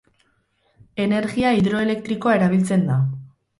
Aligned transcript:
Energia 1.03 1.53
hidroelektrikoa 1.59 2.37
erabiltzen 2.41 2.91
da. 2.91 3.01